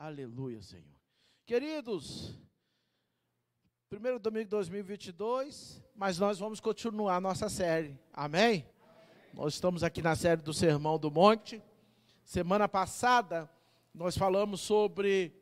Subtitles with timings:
[0.00, 0.84] Aleluia, Senhor.
[1.44, 2.32] Queridos,
[3.90, 7.98] primeiro domingo de 2022, mas nós vamos continuar nossa série.
[8.12, 8.64] Amém?
[9.34, 11.60] Nós estamos aqui na série do Sermão do Monte.
[12.24, 13.50] Semana passada,
[13.92, 15.34] nós falamos sobre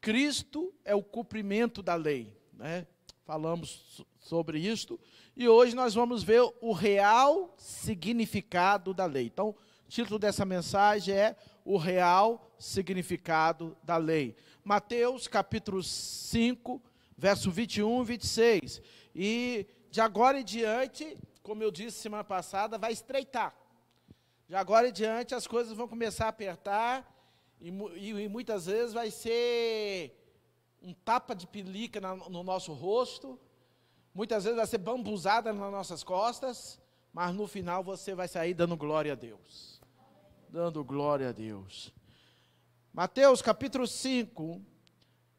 [0.00, 2.86] Cristo é o cumprimento da lei, né?
[3.24, 5.00] Falamos sobre isto
[5.36, 9.26] e hoje nós vamos ver o real significado da lei.
[9.26, 9.52] Então,
[9.86, 14.34] o título dessa mensagem é o real significado da lei.
[14.64, 16.82] Mateus capítulo 5,
[17.16, 18.82] verso 21 e 26.
[19.14, 23.54] E de agora em diante, como eu disse semana passada, vai estreitar.
[24.48, 27.08] De agora em diante as coisas vão começar a apertar
[27.60, 30.20] e, e, e muitas vezes vai ser
[30.82, 33.38] um tapa de pelica na, no nosso rosto,
[34.12, 36.80] muitas vezes vai ser bambuzada nas nossas costas,
[37.12, 39.75] mas no final você vai sair dando glória a Deus
[40.48, 41.92] dando glória a Deus.
[42.92, 44.60] Mateus capítulo 5,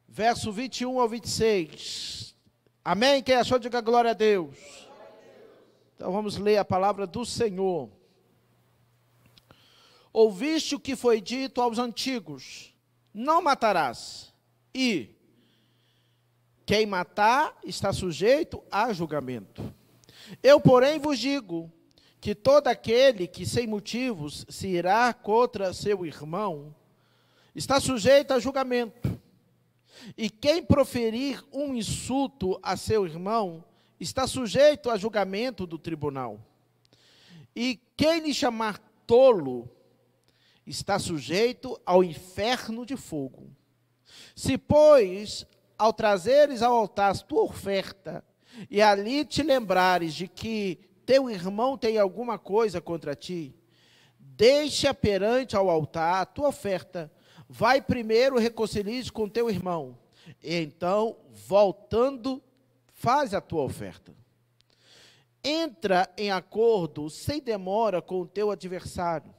[0.07, 2.35] verso 21 ao 26.
[2.83, 3.23] Amém?
[3.23, 4.55] Quem achou, diga glória a Deus.
[5.95, 7.89] Então vamos ler a palavra do Senhor.
[10.13, 12.73] Ouviste o que foi dito aos antigos:
[13.13, 14.33] Não matarás.
[14.73, 15.15] E
[16.65, 19.73] quem matar está sujeito a julgamento.
[20.43, 21.71] Eu, porém, vos digo
[22.19, 26.75] que todo aquele que sem motivos se irá contra seu irmão
[27.55, 29.19] está sujeito a julgamento.
[30.17, 33.63] E quem proferir um insulto a seu irmão
[33.99, 36.39] está sujeito a julgamento do tribunal.
[37.55, 39.67] E quem lhe chamar tolo
[40.65, 43.49] está sujeito ao inferno de fogo.
[44.35, 45.45] Se, pois,
[45.77, 48.23] ao trazeres ao altar tua oferta,
[48.69, 53.55] e ali te lembrares de que teu irmão tem alguma coisa contra ti,
[54.19, 57.09] deixa perante ao altar a tua oferta.
[57.47, 59.97] Vai primeiro reconciliar com teu irmão.
[60.43, 62.43] E então, voltando,
[62.93, 64.13] faz a tua oferta.
[65.41, 69.33] Entra em acordo sem demora com o teu adversário,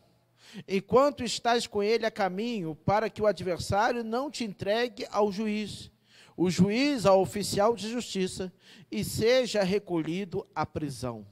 [0.66, 5.90] enquanto estás com ele a caminho, para que o adversário não te entregue ao juiz,
[6.34, 8.50] o juiz ao oficial de justiça,
[8.90, 11.26] e seja recolhido à prisão.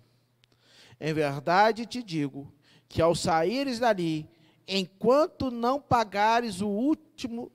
[1.00, 2.52] Em verdade te digo
[2.88, 4.28] que ao saíres dali,
[4.66, 7.50] enquanto não pagares o último,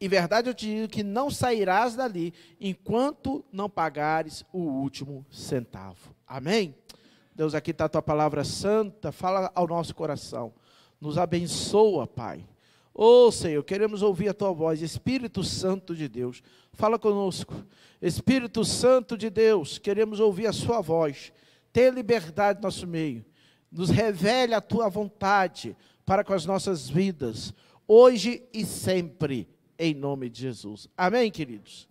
[0.00, 6.14] em verdade eu te digo que não sairás dali enquanto não pagares o último centavo.
[6.26, 6.74] Amém?
[7.34, 10.52] Deus, aqui está a tua palavra santa, fala ao nosso coração.
[11.00, 12.46] Nos abençoa, Pai.
[12.94, 17.54] Ô oh, Senhor, queremos ouvir a tua voz, Espírito Santo de Deus, fala conosco.
[18.02, 21.32] Espírito Santo de Deus, queremos ouvir a sua voz.
[21.72, 23.24] Tenha liberdade no nosso meio.
[23.70, 27.54] Nos revele a tua vontade para com as nossas vidas,
[27.86, 30.88] hoje e sempre, em nome de Jesus.
[30.96, 31.88] Amém, queridos?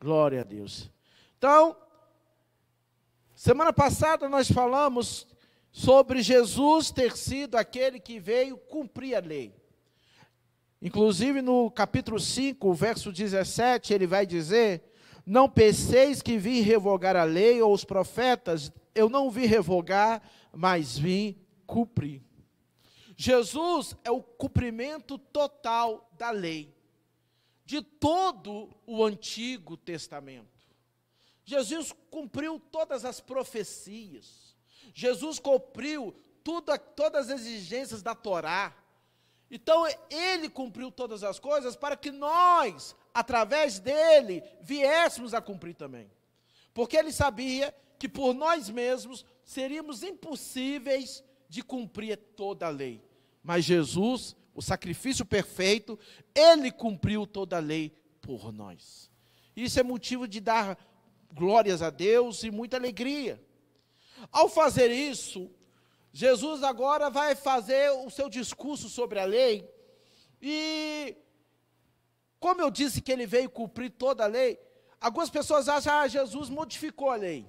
[0.00, 0.90] Glória a Deus.
[1.36, 1.76] Então,
[3.34, 5.26] semana passada nós falamos
[5.70, 9.54] sobre Jesus ter sido aquele que veio cumprir a lei.
[10.80, 14.82] Inclusive no capítulo 5, verso 17, ele vai dizer:
[15.26, 20.22] Não penseis que vim revogar a lei ou os profetas, eu não vim revogar,
[20.52, 22.22] mas vim cumprir.
[23.16, 26.74] Jesus é o cumprimento total da lei,
[27.64, 30.66] de todo o Antigo Testamento.
[31.44, 34.56] Jesus cumpriu todas as profecias,
[34.92, 38.74] Jesus cumpriu tudo, todas as exigências da Torá.
[39.50, 46.10] Então, ele cumpriu todas as coisas para que nós, através dele, viéssemos a cumprir também.
[46.74, 53.02] Porque ele sabia que por nós mesmos seríamos impossíveis de cumprir toda a lei.
[53.42, 55.98] Mas Jesus, o sacrifício perfeito,
[56.34, 59.10] ele cumpriu toda a lei por nós.
[59.56, 60.78] Isso é motivo de dar
[61.32, 63.42] glórias a Deus e muita alegria.
[64.30, 65.50] Ao fazer isso,
[66.12, 69.68] Jesus agora vai fazer o seu discurso sobre a lei,
[70.40, 71.16] e
[72.38, 74.58] como eu disse que ele veio cumprir toda a lei,
[75.00, 77.48] algumas pessoas acham que ah, Jesus modificou a lei.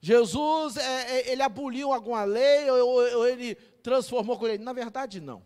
[0.00, 4.62] Jesus, é, é, ele aboliu alguma lei ou, ou ele transformou com ele?
[4.62, 5.44] Na verdade, não.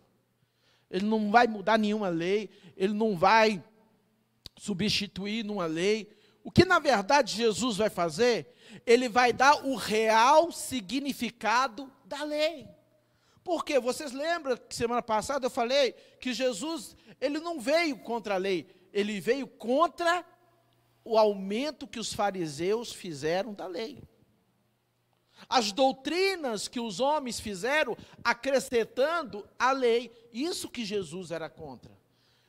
[0.89, 3.63] Ele não vai mudar nenhuma lei, ele não vai
[4.57, 6.11] substituir numa lei.
[6.43, 8.53] O que na verdade Jesus vai fazer?
[8.85, 12.67] Ele vai dar o real significado da lei.
[13.43, 18.37] Porque vocês lembram que semana passada eu falei que Jesus, ele não veio contra a
[18.37, 20.25] lei, ele veio contra
[21.03, 24.03] o aumento que os fariseus fizeram da lei
[25.51, 30.09] as doutrinas que os homens fizeram, acrescentando a lei.
[30.31, 31.91] Isso que Jesus era contra.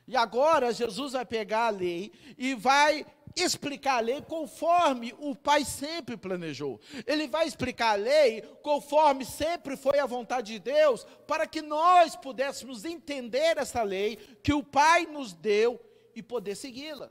[0.06, 3.04] E agora Jesus vai pegar a lei e vai
[3.34, 6.80] explicar a lei conforme o Pai sempre planejou.
[7.04, 12.14] Ele vai explicar a lei conforme sempre foi a vontade de Deus, para que nós
[12.14, 15.80] pudéssemos entender essa lei que o Pai nos deu
[16.14, 17.10] e poder segui-la.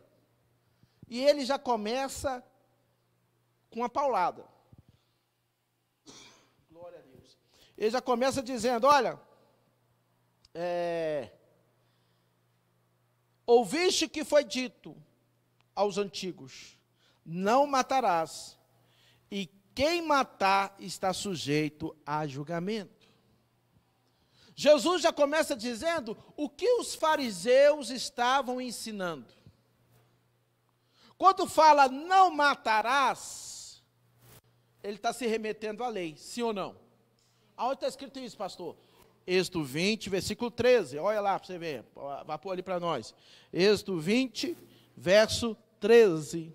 [1.09, 2.41] E ele já começa
[3.69, 4.45] com a paulada.
[6.69, 7.37] Glória a Deus.
[7.81, 9.19] Ele já começa dizendo: Olha,
[10.53, 11.31] é,
[13.43, 14.95] ouviste que foi dito
[15.73, 16.77] aos antigos:
[17.25, 18.55] Não matarás,
[19.31, 23.07] e quem matar está sujeito a julgamento.
[24.53, 29.33] Jesus já começa dizendo o que os fariseus estavam ensinando.
[31.17, 33.81] Quando fala não matarás,
[34.83, 36.90] ele está se remetendo à lei, sim ou não?
[37.61, 38.75] Aonde está escrito isso, pastor?
[39.27, 40.97] Êxodo 20, versículo 13.
[40.97, 41.85] Olha lá para você ver.
[42.25, 43.13] Vai pôr ali para nós.
[43.53, 44.57] Êxodo 20,
[44.97, 46.51] verso 13.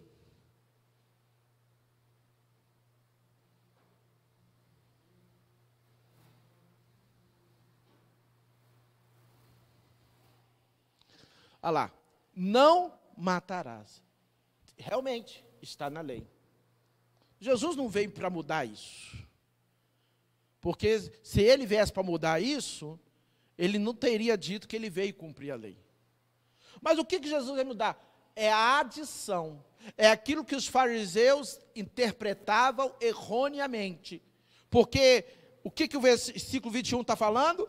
[11.62, 11.92] Olha lá.
[12.34, 14.02] Não matarás.
[14.76, 16.26] Realmente, está na lei.
[17.38, 19.24] Jesus não veio para mudar isso.
[20.66, 22.98] Porque se ele viesse para mudar isso,
[23.56, 25.78] ele não teria dito que ele veio cumprir a lei.
[26.82, 27.96] Mas o que, que Jesus veio mudar?
[28.34, 29.64] É a adição.
[29.96, 34.20] É aquilo que os fariseus interpretavam erroneamente.
[34.68, 35.24] Porque
[35.62, 37.68] o que, que o versículo 21 está falando?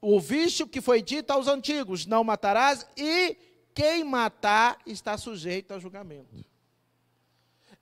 [0.00, 3.36] Ouviste o que foi dito aos antigos: não matarás, e
[3.74, 6.42] quem matar está sujeito a julgamento.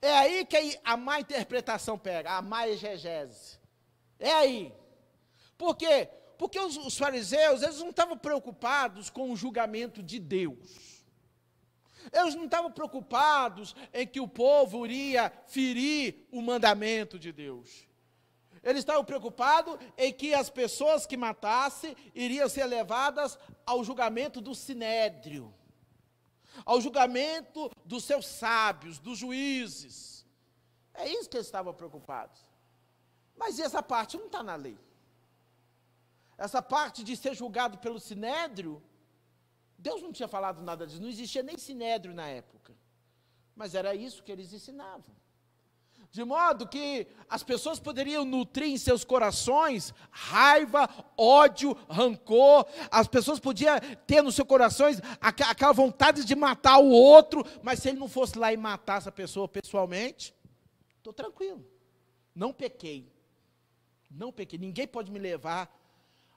[0.02, 3.64] É aí que a má interpretação pega, a má exegese.
[4.18, 4.74] É aí.
[5.56, 6.08] Por quê?
[6.38, 11.04] Porque os, os fariseus, eles não estavam preocupados com o julgamento de Deus.
[12.12, 17.86] Eles não estavam preocupados em que o povo iria ferir o mandamento de Deus.
[18.62, 24.54] Eles estavam preocupados em que as pessoas que matassem iriam ser levadas ao julgamento do
[24.54, 25.54] sinédrio,
[26.64, 30.26] ao julgamento dos seus sábios, dos juízes.
[30.94, 32.45] É isso que eles estavam preocupados.
[33.36, 34.78] Mas essa parte não está na lei.
[36.38, 38.82] Essa parte de ser julgado pelo sinédrio,
[39.78, 42.74] Deus não tinha falado nada disso, não existia nem sinédrio na época.
[43.54, 45.14] Mas era isso que eles ensinavam.
[46.10, 52.66] De modo que as pessoas poderiam nutrir em seus corações raiva, ódio, rancor.
[52.90, 57.88] As pessoas podiam ter nos seus corações aquela vontade de matar o outro, mas se
[57.88, 60.34] ele não fosse lá e matar essa pessoa pessoalmente,
[60.96, 61.64] estou tranquilo.
[62.34, 63.10] Não pequei.
[64.10, 64.58] Não pequei.
[64.58, 65.70] Ninguém pode me levar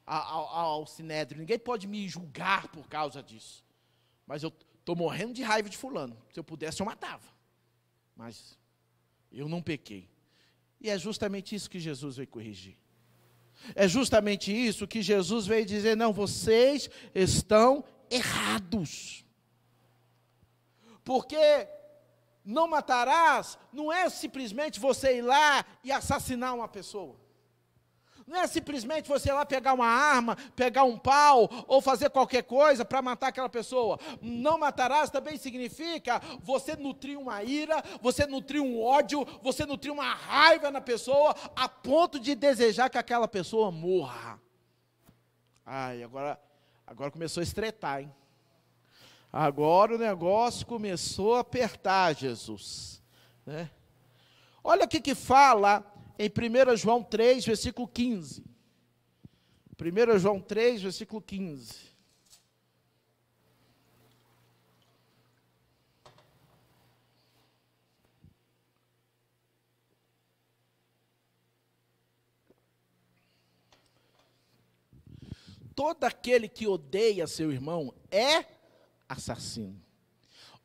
[0.06, 3.64] ao, ao, ao sinédrio, ninguém pode me julgar por causa disso.
[4.26, 6.18] Mas eu estou morrendo de raiva de fulano.
[6.34, 7.28] Se eu pudesse, eu matava.
[8.16, 8.58] Mas
[9.32, 10.10] eu não pequei.
[10.82, 12.78] E é justamente isso que Jesus veio corrigir.
[13.76, 19.26] É justamente isso que Jesus veio dizer: não, vocês estão errados.
[21.04, 21.68] Porque
[22.44, 27.20] não matarás não é simplesmente você ir lá e assassinar uma pessoa.
[28.30, 32.44] Não é simplesmente você ir lá pegar uma arma, pegar um pau ou fazer qualquer
[32.44, 34.00] coisa para matar aquela pessoa.
[34.22, 40.14] Não matarás também significa você nutrir uma ira, você nutrir um ódio, você nutrir uma
[40.14, 44.40] raiva na pessoa a ponto de desejar que aquela pessoa morra.
[45.66, 46.40] Ai, agora,
[46.86, 48.14] agora começou a estreitar, hein?
[49.34, 53.02] Agora o negócio começou a apertar, Jesus.
[53.44, 53.72] Né?
[54.64, 55.84] Olha o que, que fala
[56.20, 58.44] em 1 João 3, versículo 15.
[59.80, 61.88] 1 João 3, versículo 15.
[75.74, 78.44] Todo aquele que odeia seu irmão é
[79.08, 79.82] assassino.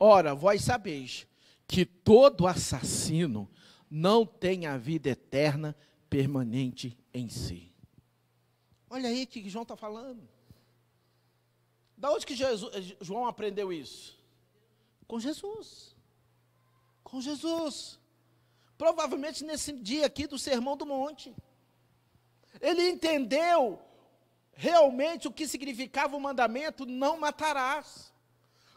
[0.01, 1.29] Ora, vós sabeis
[1.69, 3.49] que todo assassino
[3.97, 5.77] não tem a vida eterna
[6.11, 7.73] permanente em si.
[8.91, 10.29] Olha aí o que João está falando.
[11.97, 14.19] Da onde que Jesus, João aprendeu isso?
[15.07, 15.95] Com Jesus.
[17.05, 18.01] Com Jesus.
[18.77, 21.33] Provavelmente nesse dia aqui do Sermão do Monte.
[22.61, 23.81] Ele entendeu
[24.55, 28.13] realmente o que significava o mandamento: não matarás.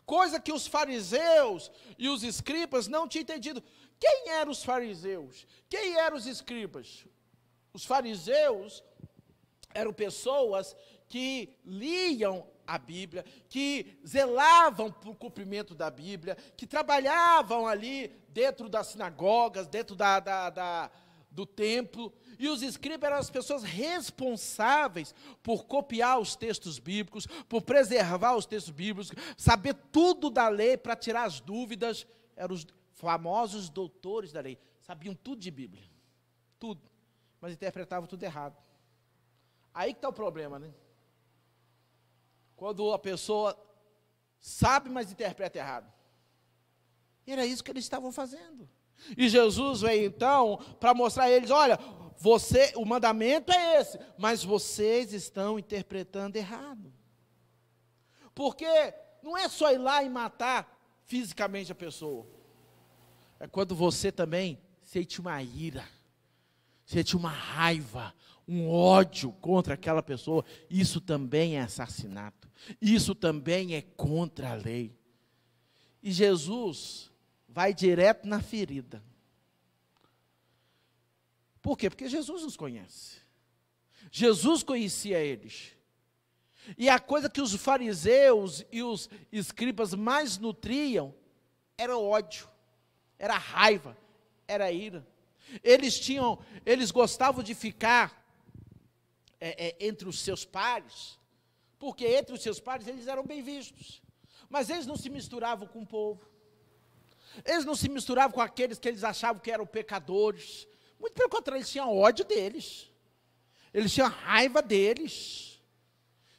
[0.06, 3.64] Coisa que os fariseus e os escribas não tinham entendido.
[4.00, 5.48] Quem eram os fariseus?
[5.70, 7.06] Quem eram os escribas?
[7.74, 8.84] Os fariseus
[9.74, 10.76] eram pessoas
[11.08, 18.88] que liam a Bíblia, que zelavam por cumprimento da Bíblia, que trabalhavam ali dentro das
[18.88, 20.92] sinagogas, dentro da, da, da
[21.38, 25.14] do templo, e os escribas eram as pessoas responsáveis
[25.44, 30.96] por copiar os textos bíblicos, por preservar os textos bíblicos, saber tudo da lei para
[30.96, 32.08] tirar as dúvidas.
[32.36, 32.66] Eram os
[32.98, 35.84] famosos doutores da lei, sabiam tudo de Bíblia,
[36.60, 36.82] tudo,
[37.40, 38.58] mas interpretavam tudo errado.
[39.72, 40.74] Aí que está o problema, né?
[42.56, 43.56] Quando a pessoa
[44.40, 45.94] sabe, mas interpreta errado.
[47.26, 48.68] Era isso que eles estavam fazendo.
[49.16, 51.78] E Jesus veio então para mostrar a eles: olha,
[52.18, 56.92] você, o mandamento é esse, mas vocês estão interpretando errado.
[58.34, 58.66] Porque
[59.22, 60.76] não é só ir lá e matar
[61.06, 62.37] fisicamente a pessoa.
[63.40, 65.88] É quando você também sente uma ira,
[66.86, 68.14] sente uma raiva,
[68.48, 70.46] um ódio contra aquela pessoa.
[70.70, 72.50] Isso também é assassinato.
[72.82, 74.98] Isso também é contra a lei.
[76.02, 77.12] E Jesus
[77.48, 79.04] vai direto na ferida.
[81.62, 81.90] Por quê?
[81.90, 83.18] Porque Jesus nos conhece.
[84.12, 85.76] Jesus conhecia eles.
[86.78, 91.14] E a coisa que os fariseus e os escribas mais nutriam
[91.78, 92.48] era ódio,
[93.20, 93.98] era raiva,
[94.48, 95.06] era ira.
[95.64, 98.26] Eles tinham, eles gostavam de ficar
[99.40, 101.18] é, é, entre os seus pares,
[101.80, 104.02] porque entre os seus pares eles eram bem vistos.
[104.50, 106.26] Mas eles não se misturavam com o povo.
[107.46, 110.68] Eles não se misturavam com aqueles que eles achavam que eram pecadores.
[111.00, 112.90] Muito pelo contrário, eles tinham ódio deles.
[113.74, 115.62] Eles tinham raiva deles.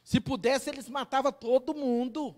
[0.03, 2.35] Se pudesse, eles matavam todo mundo.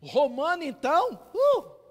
[0.00, 1.83] Romano, então, uh,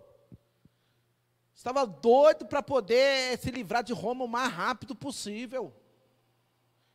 [1.63, 5.74] estava doido para poder se livrar de Roma o mais rápido possível.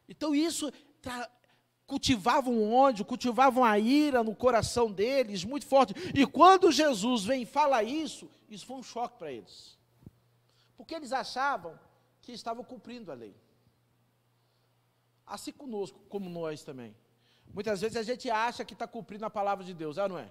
[0.06, 0.70] Então, isso
[1.86, 5.94] cultivava um ódio, cultivavam a ira no coração deles, muito forte.
[6.14, 9.78] E quando Jesus vem e fala isso, isso foi um choque para eles.
[10.76, 11.80] Porque eles achavam
[12.20, 13.34] que estavam cumprindo a lei.
[15.26, 16.94] Assim conosco, como nós também.
[17.54, 20.18] Muitas vezes a gente acha que está cumprindo a palavra de Deus, é ou não
[20.18, 20.30] é?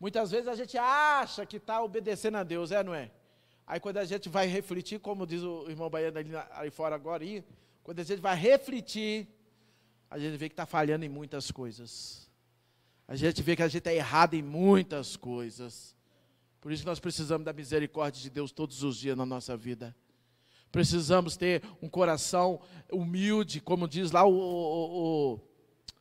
[0.00, 3.12] Muitas vezes a gente acha que está obedecendo a Deus, é ou não é?
[3.70, 7.24] Aí quando a gente vai refletir, como diz o irmão Baiano ali, ali fora agora,
[7.84, 9.28] quando a gente vai refletir,
[10.10, 12.28] a gente vê que está falhando em muitas coisas.
[13.06, 15.94] A gente vê que a gente está errado em muitas coisas.
[16.60, 19.94] Por isso nós precisamos da misericórdia de Deus todos os dias na nossa vida.
[20.72, 22.60] Precisamos ter um coração
[22.90, 25.40] humilde, como diz lá o, o, o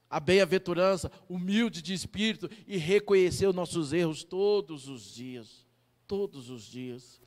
[0.10, 5.68] a bem-aventurança, humilde de espírito e reconhecer os nossos erros todos os dias.
[6.08, 7.22] Todos os dias.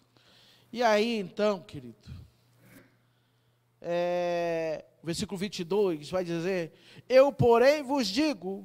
[0.72, 2.08] E aí, então, querido,
[3.78, 6.72] é, versículo 22 vai dizer:
[7.06, 8.64] Eu, porém, vos digo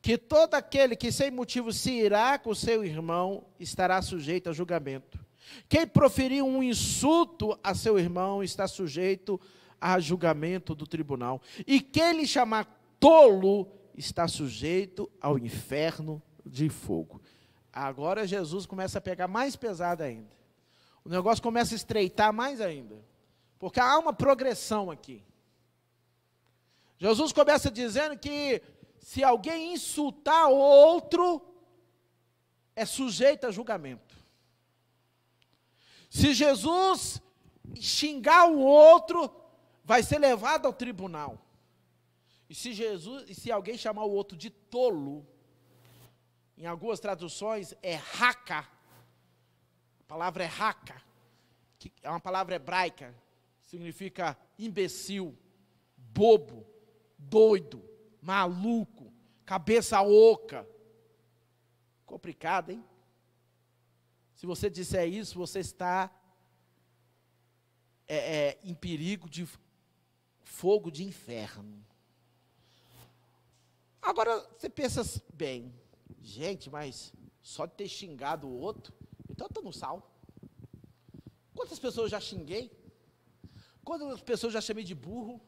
[0.00, 5.18] que todo aquele que sem motivo se irá com seu irmão estará sujeito a julgamento.
[5.68, 9.38] Quem proferir um insulto a seu irmão está sujeito
[9.78, 11.42] a julgamento do tribunal.
[11.66, 12.66] E quem lhe chamar
[12.98, 17.20] tolo está sujeito ao inferno de fogo.
[17.70, 20.43] Agora Jesus começa a pegar mais pesado ainda.
[21.04, 23.04] O negócio começa a estreitar mais ainda.
[23.58, 25.22] Porque há uma progressão aqui.
[26.96, 28.62] Jesus começa dizendo que
[28.98, 31.42] se alguém insultar outro,
[32.74, 34.16] é sujeito a julgamento.
[36.08, 37.20] Se Jesus
[37.74, 39.30] xingar o outro,
[39.84, 41.38] vai ser levado ao tribunal.
[42.48, 45.26] E se Jesus, e se alguém chamar o outro de tolo,
[46.56, 48.68] em algumas traduções é raca.
[50.04, 51.02] A palavra é raca,
[51.78, 53.14] que é uma palavra hebraica,
[53.62, 55.36] significa imbecil,
[55.96, 56.66] bobo,
[57.16, 57.82] doido,
[58.20, 59.10] maluco,
[59.46, 60.68] cabeça oca.
[62.04, 62.84] Complicado, hein?
[64.34, 66.10] Se você disser isso, você está
[68.06, 69.48] é, é, em perigo de
[70.42, 71.82] fogo de inferno.
[74.02, 75.74] Agora você pensa bem,
[76.20, 78.94] gente, mas só de ter xingado o outro,
[79.34, 80.08] então eu estou no sal.
[81.56, 82.70] Quantas pessoas já xinguei?
[83.84, 85.40] Quantas pessoas já chamei de burro?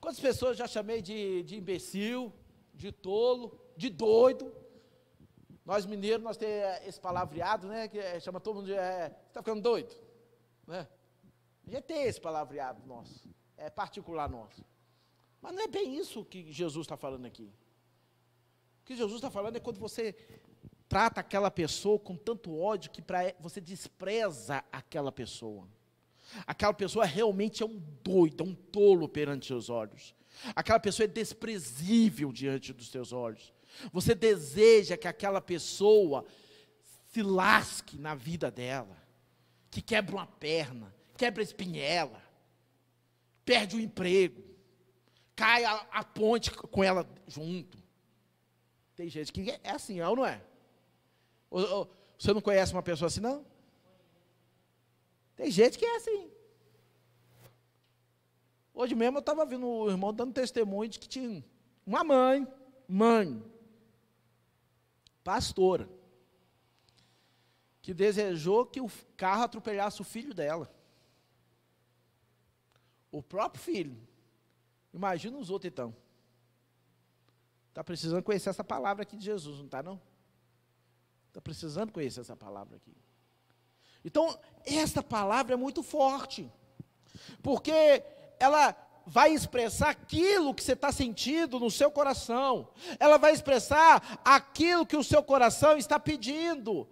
[0.00, 2.32] Quantas pessoas já chamei de, de imbecil,
[2.74, 4.52] de tolo, de doido?
[5.64, 7.86] Nós mineiros, nós temos esse palavreado, né?
[7.86, 8.74] Que é, chama todo mundo de.
[8.74, 9.94] É, está ficando doido?
[10.66, 10.86] Né?
[11.66, 13.28] Gente tem esse palavreado nosso.
[13.56, 14.62] É particular nosso.
[15.40, 17.50] Mas não é bem isso que Jesus está falando aqui.
[18.82, 20.12] O que Jesus está falando é quando você
[20.88, 25.68] trata aquela pessoa com tanto ódio que pra, você despreza aquela pessoa.
[26.46, 30.14] Aquela pessoa realmente é um doido, é um tolo perante seus olhos.
[30.54, 33.52] Aquela pessoa é desprezível diante dos teus olhos.
[33.92, 36.24] Você deseja que aquela pessoa
[37.12, 38.96] se lasque na vida dela,
[39.70, 42.22] que quebra uma perna, quebra a espinhela,
[43.44, 44.42] perde o emprego,
[45.36, 47.78] cai a, a ponte com ela junto.
[48.96, 50.40] Tem gente que é assim, é ou não é?
[52.18, 53.44] Você não conhece uma pessoa assim, não?
[55.36, 56.30] Tem gente que é assim.
[58.72, 61.44] Hoje mesmo eu estava vendo o irmão dando testemunho de que tinha
[61.86, 62.46] uma mãe,
[62.88, 63.42] mãe,
[65.22, 65.88] pastora,
[67.80, 70.68] que desejou que o carro atropelasse o filho dela.
[73.12, 73.96] O próprio filho.
[74.92, 75.94] Imagina os outros então.
[77.68, 80.00] Está precisando conhecer essa palavra aqui de Jesus, não está não?
[81.34, 82.96] Está precisando conhecer essa palavra aqui.
[84.04, 86.48] Então, esta palavra é muito forte.
[87.42, 88.04] Porque
[88.38, 88.72] ela
[89.04, 92.68] vai expressar aquilo que você está sentindo no seu coração.
[93.00, 96.88] Ela vai expressar aquilo que o seu coração está pedindo.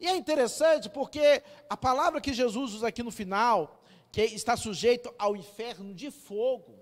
[0.00, 5.14] E é interessante porque a palavra que Jesus usa aqui no final, que está sujeito
[5.18, 6.74] ao inferno de fogo,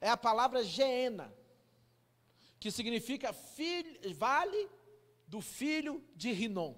[0.00, 1.30] é a palavra Geena,
[2.58, 4.70] que significa filho, vale
[5.32, 6.72] do filho de Rinom.
[6.72, 6.76] O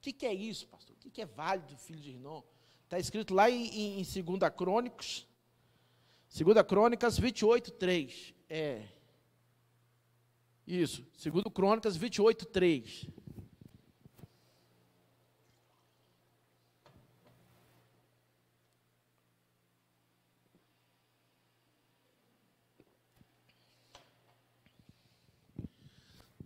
[0.00, 0.96] que, que, é isso, pastor?
[0.96, 2.42] O que, que é vale do filho de Rinom?
[2.82, 5.24] Está escrito lá em, em 2 Crônicos,
[6.36, 8.34] 2 Crônicas 28, 3.
[8.50, 8.88] É.
[10.66, 13.06] Isso, 2 Crônicas 28, 3.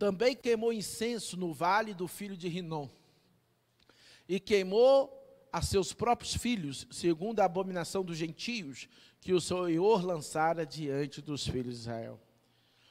[0.03, 2.89] Também queimou incenso no vale do filho de Rinom.
[4.29, 5.17] E queimou
[5.53, 8.89] a seus próprios filhos, segundo a abominação dos gentios,
[9.21, 12.21] que o Senhor lançara diante dos filhos de Israel.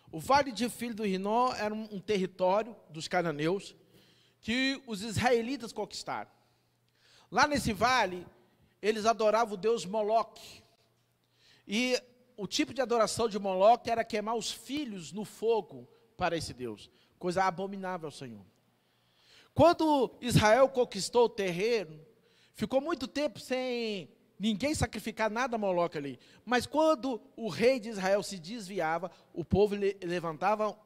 [0.09, 3.75] O vale de filho do Rinó era um território dos cananeus
[4.39, 6.31] que os israelitas conquistaram.
[7.29, 8.25] Lá nesse vale,
[8.81, 10.63] eles adoravam o deus Moloque.
[11.67, 12.01] E
[12.37, 16.89] o tipo de adoração de Moloque era queimar os filhos no fogo para esse deus,
[17.21, 18.45] coisa abominável ao Senhor.
[19.53, 21.99] Quando Israel conquistou o terreno,
[22.61, 24.07] Ficou muito tempo sem
[24.37, 26.19] ninguém sacrificar nada a Moloque ali.
[26.45, 30.77] Mas quando o rei de Israel se desviava, o povo levantava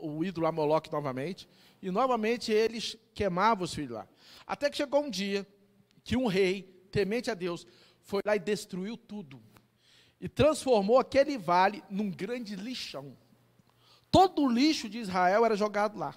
[0.00, 1.48] o ídolo a Moloque novamente,
[1.80, 4.08] e novamente eles queimavam os filhos lá.
[4.46, 5.46] Até que chegou um dia
[6.04, 7.66] que um rei, temente a Deus,
[8.02, 9.42] foi lá e destruiu tudo.
[10.20, 13.16] E transformou aquele vale num grande lixão.
[14.12, 16.14] Todo o lixo de Israel era jogado lá.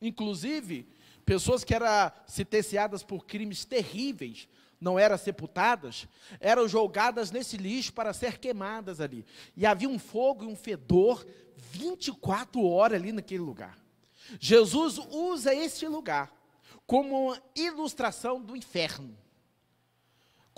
[0.00, 0.86] Inclusive,
[1.24, 4.46] pessoas que eram sentenciadas por crimes terríveis,
[4.78, 6.06] não eram sepultadas,
[6.38, 9.24] eram jogadas nesse lixo para ser queimadas ali.
[9.56, 11.26] E havia um fogo e um fedor
[11.72, 13.78] 24 horas ali naquele lugar.
[14.38, 16.30] Jesus usa este lugar
[16.86, 19.16] como uma ilustração do inferno.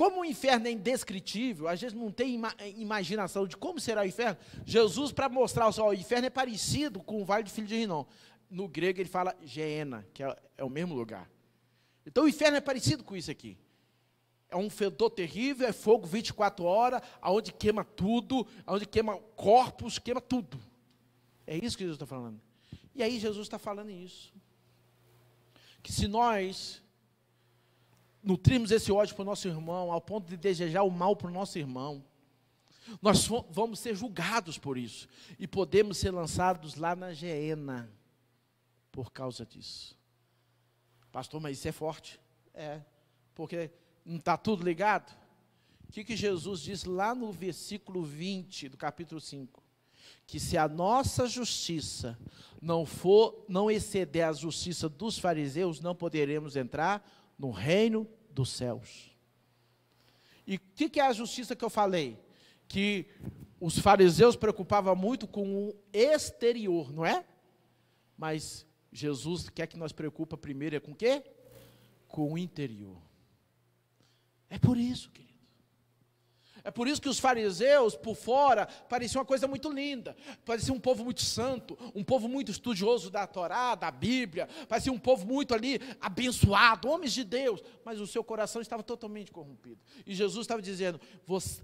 [0.01, 4.07] Como o inferno é indescritível, a gente não tem ima imaginação de como será o
[4.07, 7.77] inferno, Jesus, para mostrar o, o inferno é parecido com o Vale do Filho de
[7.77, 8.07] Rinom
[8.49, 11.31] no grego ele fala Geena, que é, é, o mesmo lugar.
[12.07, 13.59] Então o inferno é parecido com isso aqui.
[14.49, 20.23] É um fedor terrível, é fogo 24 horas, aonde queima tudo, aonde queima corpos, queima
[20.23, 20.59] tudo.
[21.47, 22.41] É isso que Jesus está falando.
[22.95, 24.33] E aí Jesus está falando isso.
[25.83, 26.83] Que se nós
[28.23, 31.33] nutrimos esse ódio para o nosso irmão, ao ponto de desejar o mal para o
[31.33, 32.05] nosso irmão,
[33.01, 35.09] nós vamos ser julgados por isso.
[35.39, 37.91] E podemos ser lançados lá na geena
[38.91, 39.97] por causa disso.
[41.13, 42.21] Pastor, mas isso é forte.
[42.55, 42.81] É,
[43.35, 43.71] porque
[44.05, 45.17] não está tudo ligado?
[45.89, 49.63] O que, que Jesus diz lá no versículo 20 do capítulo 5?
[50.27, 52.19] Que se a nossa justiça
[52.61, 57.05] não for, não exceder a justiça dos fariseus, não poderemos entrar
[57.41, 59.11] no reino dos céus.
[60.47, 62.19] E o que, que é a justiça que eu falei?
[62.69, 63.07] Que
[63.59, 67.25] os fariseus preocupavam muito com o exterior, não é?
[68.17, 71.25] Mas Jesus quer que nós preocupa primeiro é com o quê?
[72.07, 73.01] Com o interior.
[74.51, 75.30] É por isso, querido.
[76.63, 80.17] É por isso que os fariseus, por fora, pareciam uma coisa muito linda.
[80.45, 84.49] Parecia um povo muito santo, um povo muito estudioso da Torá, da Bíblia.
[84.69, 87.63] Parecia um povo muito ali abençoado, homens de Deus.
[87.85, 89.81] Mas o seu coração estava totalmente corrompido.
[90.07, 91.01] E Jesus estava dizendo: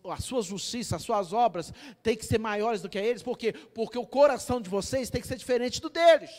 [0.05, 3.23] a sua justiça, as suas obras têm que ser maiores do que eles.
[3.23, 3.53] Por quê?
[3.53, 6.31] Porque o coração de vocês tem que ser diferente do deles.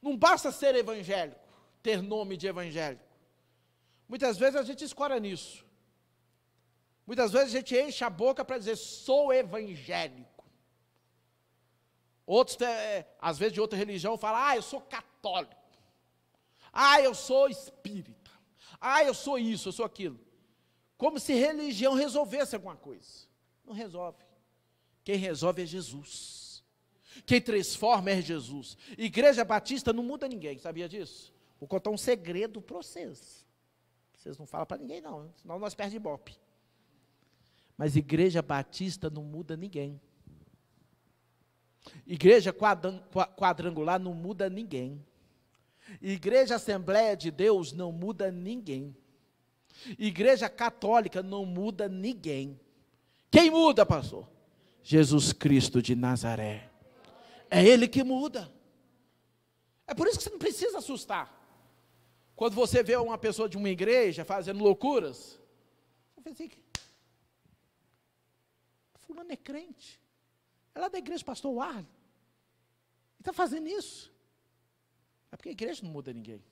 [0.00, 1.40] Não basta ser evangélico,
[1.82, 3.04] ter nome de evangélico.
[4.08, 5.67] Muitas vezes a gente escora nisso.
[7.08, 10.44] Muitas vezes a gente enche a boca para dizer, sou evangélico.
[12.26, 15.56] Outros, é, às vezes, de outra religião, falam: ah, eu sou católico.
[16.70, 18.30] Ah, eu sou espírita.
[18.78, 20.20] Ah, eu sou isso, eu sou aquilo.
[20.98, 23.26] Como se religião resolvesse alguma coisa.
[23.64, 24.22] Não resolve.
[25.02, 26.62] Quem resolve é Jesus.
[27.24, 28.76] Quem transforma é Jesus.
[28.98, 31.32] Igreja Batista não muda ninguém, sabia disso?
[31.58, 33.46] Vou contar um segredo para vocês.
[34.14, 36.38] Vocês não falam para ninguém, não, senão nós perdemos bope.
[37.78, 40.00] Mas Igreja Batista não muda ninguém.
[42.04, 45.02] Igreja quadrangular não muda ninguém.
[46.02, 48.94] Igreja Assembleia de Deus não muda ninguém.
[49.96, 52.60] Igreja Católica não muda ninguém.
[53.30, 54.28] Quem muda, pastor?
[54.82, 56.68] Jesus Cristo de Nazaré.
[57.48, 58.52] É Ele que muda.
[59.86, 61.32] É por isso que você não precisa assustar.
[62.34, 65.40] Quando você vê uma pessoa de uma igreja fazendo loucuras,
[66.14, 66.52] você pensa assim,
[69.08, 70.00] fulano é crente.
[70.74, 71.80] É lá da igreja pastor Warley.
[71.80, 74.12] Ele está fazendo isso.
[75.32, 76.44] É porque a igreja não muda ninguém.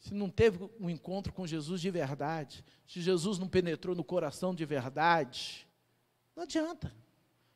[0.00, 4.54] Se não teve um encontro com Jesus de verdade, se Jesus não penetrou no coração
[4.54, 5.66] de verdade,
[6.36, 6.94] não adianta.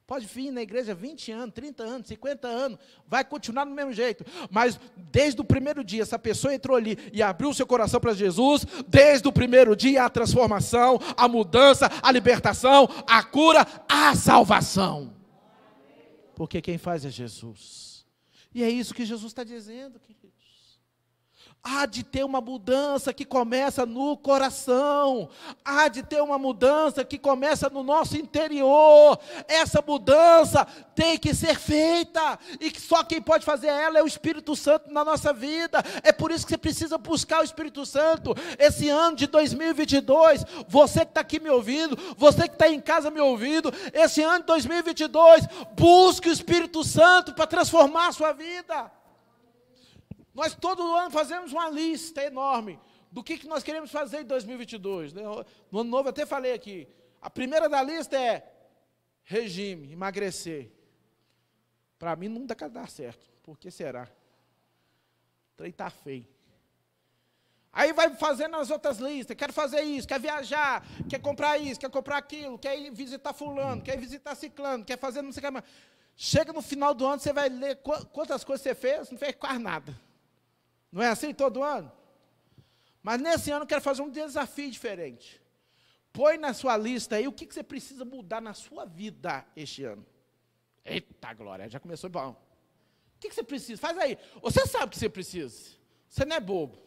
[0.07, 4.25] Pode vir na igreja 20 anos, 30 anos, 50 anos, vai continuar do mesmo jeito.
[4.51, 8.13] Mas desde o primeiro dia, essa pessoa entrou ali e abriu o seu coração para
[8.13, 15.15] Jesus, desde o primeiro dia a transformação, a mudança, a libertação, a cura, a salvação.
[16.35, 18.05] Porque quem faz é Jesus.
[18.55, 20.33] E é isso que Jesus está dizendo, querido.
[21.65, 25.31] Há de ter uma mudança que começa no coração,
[25.65, 29.17] há de ter uma mudança que começa no nosso interior.
[29.47, 34.57] Essa mudança tem que ser feita, e só quem pode fazer ela é o Espírito
[34.57, 35.85] Santo na nossa vida.
[36.03, 38.35] É por isso que você precisa buscar o Espírito Santo.
[38.59, 43.09] Esse ano de 2022, você que está aqui me ouvindo, você que está em casa
[43.09, 45.47] me ouvindo, esse ano de 2022,
[45.77, 48.91] busque o Espírito Santo para transformar a sua vida.
[50.35, 55.13] Nós todo ano fazemos uma lista enorme do que, que nós queremos fazer em 2022.
[55.13, 55.23] Né?
[55.71, 56.89] No ano novo até falei aqui.
[57.21, 58.51] A primeira da lista é
[59.23, 60.73] regime, emagrecer.
[61.99, 63.31] Para mim não dá dar certo.
[63.43, 64.09] Por que será?
[65.57, 66.27] Trem está feio.
[67.73, 71.89] Aí vai fazendo as outras listas, quero fazer isso, quer viajar, quer comprar isso, quer
[71.89, 75.47] comprar aquilo, quer ir visitar fulano, quer ir visitar ciclano, quer fazer não sei o
[75.47, 75.65] que mais.
[76.15, 77.77] Chega no final do ano, você vai ler
[78.13, 79.99] quantas coisas você fez, não fez quase nada.
[80.93, 81.91] Não é assim todo ano?
[83.03, 85.41] Mas nesse ano eu quero fazer um desafio diferente.
[86.13, 89.83] Põe na sua lista aí o que, que você precisa mudar na sua vida este
[89.85, 90.07] ano.
[90.85, 92.31] Eita glória, já começou bom.
[93.17, 93.81] O que, que você precisa?
[93.81, 94.19] Faz aí.
[94.43, 95.73] Você sabe o que você precisa.
[96.09, 96.79] Você não é bobo.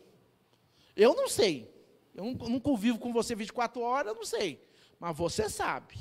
[0.95, 1.73] Eu não sei.
[2.13, 4.63] Eu não convivo com você 24 horas, eu não sei.
[4.99, 5.97] Mas você sabe.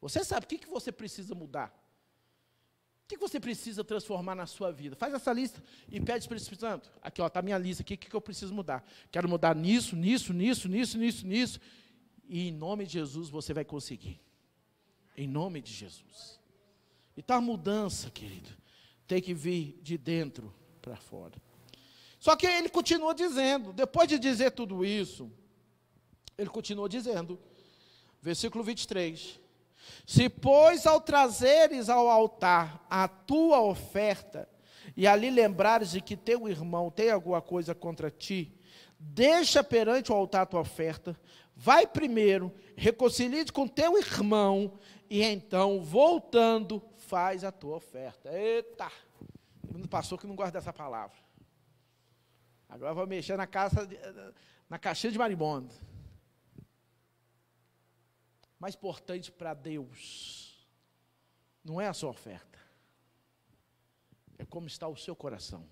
[0.00, 1.72] Você sabe o que, que você precisa mudar.
[3.04, 4.96] O que você precisa transformar na sua vida?
[4.96, 6.90] Faz essa lista e pede para o Espírito Santo.
[7.02, 8.82] Aqui, ó, está a minha lista aqui, o que eu preciso mudar?
[9.10, 11.60] Quero mudar nisso, nisso, nisso, nisso, nisso, nisso.
[12.26, 14.18] E em nome de Jesus você vai conseguir.
[15.16, 16.40] Em nome de Jesus.
[17.14, 18.50] Então a mudança, querido,
[19.06, 21.34] tem que vir de dentro para fora.
[22.18, 25.30] Só que ele continua dizendo, depois de dizer tudo isso,
[26.38, 27.38] ele continua dizendo,
[28.22, 29.43] versículo 23.
[30.06, 34.48] Se, pois, ao trazeres ao altar a tua oferta,
[34.96, 38.54] e ali lembrares de que teu irmão tem alguma coisa contra ti,
[38.98, 41.18] deixa perante o altar a tua oferta,
[41.56, 48.30] vai primeiro, reconcilie-te com teu irmão, e então, voltando, faz a tua oferta.
[48.32, 48.90] Eita!
[49.72, 51.16] Não passou que não gosta dessa palavra.
[52.68, 53.88] Agora vou mexer na, casa,
[54.68, 55.72] na caixinha de marimbondo
[58.58, 60.66] mais importante para Deus
[61.64, 62.58] não é a sua oferta,
[64.38, 65.66] é como está o seu coração.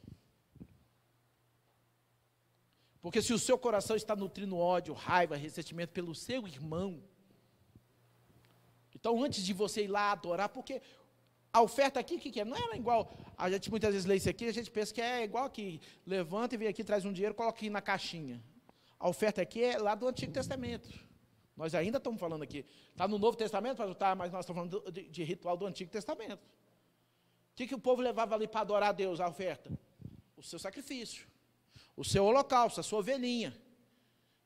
[3.00, 7.02] Porque se o seu coração está nutrindo ódio, raiva, ressentimento pelo seu irmão,
[8.94, 10.80] então antes de você ir lá adorar, porque
[11.52, 12.44] a oferta aqui, o que, que é?
[12.44, 15.24] Não era igual, a gente muitas vezes lê isso aqui, a gente pensa que é
[15.24, 18.42] igual aqui, levanta e vem aqui, traz um dinheiro, coloca aqui na caixinha.
[18.98, 20.88] A oferta aqui é lá do Antigo Testamento.
[21.56, 22.64] Nós ainda estamos falando aqui.
[22.90, 26.42] Está no Novo Testamento, tá, mas nós estamos falando de, de ritual do Antigo Testamento.
[27.52, 29.70] O que, que o povo levava ali para adorar a Deus, a oferta?
[30.36, 31.26] O seu sacrifício,
[31.96, 33.54] o seu holocausto, a sua ovelhinha.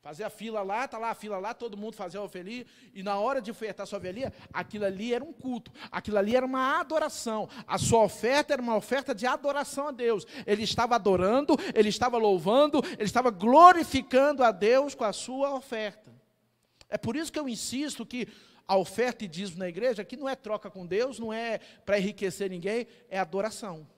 [0.03, 2.65] Fazia a fila lá, está lá a fila lá, todo mundo fazia a ovelhinha,
[2.95, 6.37] e na hora de ofertar a sua ovelhinha, aquilo ali era um culto, aquilo ali
[6.37, 7.49] era uma adoração.
[7.67, 10.25] A sua oferta era uma oferta de adoração a Deus.
[10.47, 16.15] Ele estava adorando, ele estava louvando, ele estava glorificando a Deus com a sua oferta.
[16.89, 18.29] É por isso que eu insisto que
[18.67, 21.99] a oferta e dízimo na igreja, que não é troca com Deus, não é para
[21.99, 23.89] enriquecer ninguém, é adoração.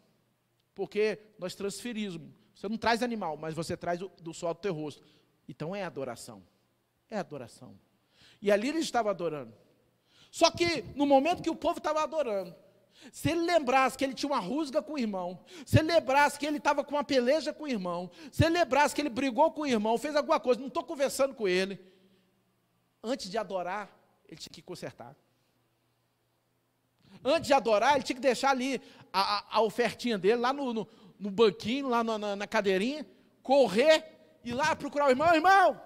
[0.75, 2.21] Porque nós transferimos.
[2.55, 5.03] Você não traz animal, mas você traz do sol do teu rosto.
[5.49, 6.43] Então é adoração.
[7.09, 7.79] É adoração.
[8.43, 9.55] E ali ele estava adorando.
[10.31, 12.55] Só que no momento que o povo estava adorando,
[13.13, 16.45] se ele lembrasse que ele tinha uma rusga com o irmão, se ele lembrasse que
[16.45, 19.63] ele estava com uma peleja com o irmão, se ele lembrasse que ele brigou com
[19.63, 21.81] o irmão, fez alguma coisa, não estou conversando com ele,
[23.09, 23.91] antes de adorar,
[24.27, 25.17] ele tinha que consertar.
[27.25, 28.81] Antes de adorar, ele tinha que deixar ali
[29.13, 33.07] a, a, a ofertinha dele, lá no, no, no banquinho, lá na, na, cadeirinha,
[33.43, 34.05] correr,
[34.45, 35.81] ir lá procurar o irmão, irmão.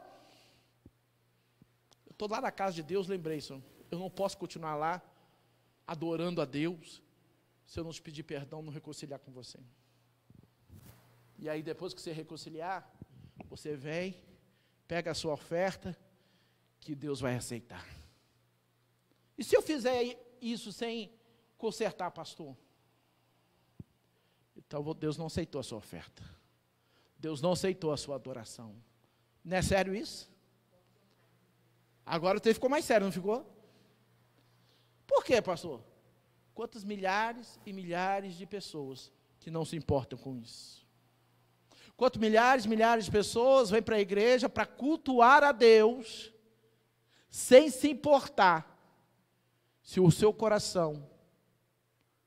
[2.07, 3.63] Eu estou lá na casa de Deus, lembrei isso.
[3.91, 5.01] Eu não posso continuar lá
[5.87, 7.03] adorando a Deus
[7.65, 9.59] se eu não te pedir perdão, não reconciliar com você.
[11.39, 12.89] E aí, depois que você reconciliar,
[13.49, 14.17] você vem,
[14.87, 15.97] pega a sua oferta,
[16.83, 17.87] que Deus vai aceitar.
[19.39, 21.11] E se eu fizer isso sem
[21.57, 22.57] consertar, pastor?
[24.57, 26.23] Então Deus não aceitou a sua oferta.
[27.17, 28.75] Deus não aceitou a sua adoração.
[29.45, 30.29] Não é sério isso?
[32.05, 33.47] Agora ficou mais sério, não ficou?
[35.07, 35.81] Por quê, pastor?
[36.53, 40.85] Quantos milhares e milhares de pessoas que não se importam com isso?
[41.97, 46.33] Quantos milhares e milhares de pessoas vêm para a igreja para cultuar a Deus,
[47.33, 48.79] sem se importar
[49.83, 51.09] se o seu coração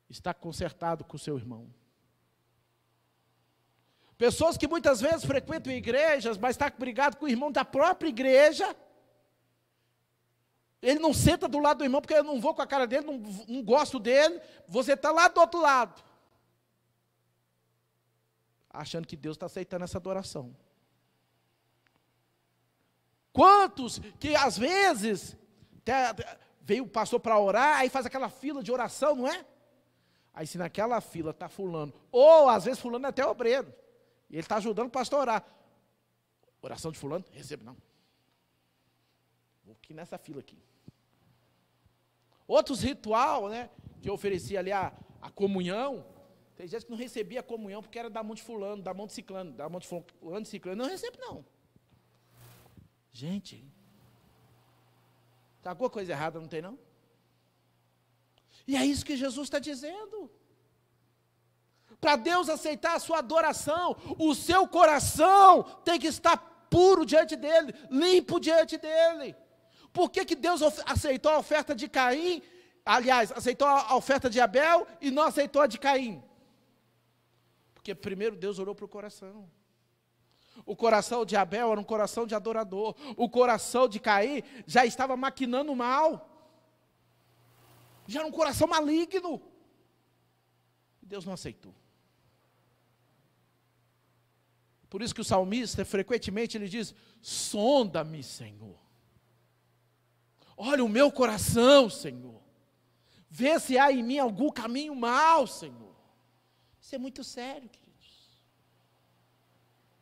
[0.10, 1.72] está consertado com o seu irmão.
[4.18, 8.76] Pessoas que muitas vezes frequentam igrejas, mas está brigado com o irmão da própria igreja.
[10.82, 13.06] Ele não senta do lado do irmão porque eu não vou com a cara dele,
[13.06, 14.41] não, não gosto dele.
[14.68, 16.04] Você está lá do outro lado.
[18.72, 20.56] Achando que Deus está aceitando essa adoração.
[23.36, 25.36] Quantos que às vezes
[26.62, 29.45] veio o pastor para orar, aí faz aquela fila de oração, não é?
[30.34, 33.74] Aí se naquela fila está fulano, ou às vezes fulano é até obreiro,
[34.30, 35.45] e ele está ajudando o pastor a orar.
[36.62, 37.26] Oração de fulano?
[37.30, 37.76] Recebo não.
[39.65, 40.58] Vou aqui nessa fila aqui.
[42.48, 43.69] Outros ritual, né,
[44.02, 46.06] que oferecia ali a, a comunhão,
[46.56, 49.08] tem gente que não recebia a comunhão porque era da mão de fulano, da mão
[49.08, 51.45] de ciclano, da mão de fulano de ciclano, não recebo não.
[53.15, 53.65] Gente,
[55.65, 56.78] Está alguma coisa errada, não tem não?
[58.67, 60.30] E é isso que Jesus está dizendo.
[61.99, 66.38] Para Deus aceitar a sua adoração, o seu coração tem que estar
[66.69, 69.36] puro diante dele, limpo diante dele.
[69.91, 72.43] Por que, que Deus aceitou a oferta de Caim?
[72.86, 76.23] Aliás, aceitou a oferta de Abel e não aceitou a de Caim?
[77.73, 79.49] Porque primeiro Deus olhou para o coração.
[80.65, 82.95] O coração de Abel era um coração de adorador.
[83.15, 86.30] O coração de Caim já estava maquinando mal.
[88.08, 89.41] Já era um coração maligno.
[91.01, 91.73] Deus não aceitou.
[94.89, 98.80] Por isso que o salmista, frequentemente, ele diz: Sonda-me, Senhor.
[100.58, 102.41] Olha o meu coração, Senhor.
[103.30, 105.95] Vê se há em mim algum caminho mal, Senhor.
[106.80, 107.69] Isso é muito sério.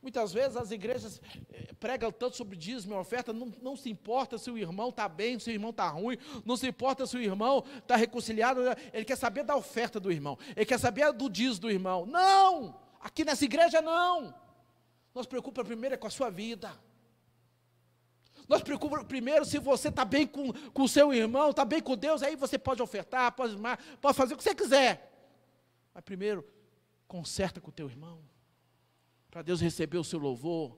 [0.04, 4.38] Muitas vezes as igrejas eh, pregam tanto sobre dízimo e oferta, não, não se importa
[4.38, 7.22] se o irmão está bem, se o irmão está ruim, não se importa se o
[7.22, 8.60] irmão está reconciliado,
[8.92, 12.06] ele quer saber da oferta do irmão, ele quer saber do dízimo do irmão.
[12.06, 12.78] Não!
[13.00, 14.36] Aqui nessa igreja não!
[15.16, 16.78] Nós preocupa primeiro é com a sua vida.
[18.50, 20.52] Nós preocupa primeiro se você está bem com
[20.84, 23.56] o seu irmão, está bem com Deus, aí você pode ofertar, pode,
[24.02, 25.10] pode fazer o que você quiser.
[25.94, 26.46] Mas primeiro,
[27.08, 28.33] conserta com o teu irmão
[29.34, 30.78] para Deus receber o seu louvor,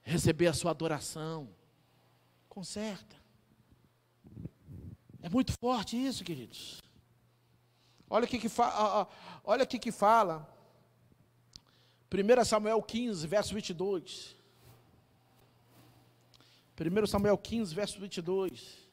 [0.00, 1.52] receber a sua adoração.
[2.48, 3.16] Conserta.
[5.20, 6.80] É muito forte isso, queridos.
[8.08, 9.08] Olha o que, que, fa
[9.42, 10.48] olha o que, que fala.
[12.08, 14.36] 1 Samuel 15, verso 22.
[16.78, 18.85] 1 Samuel 15, verso 22.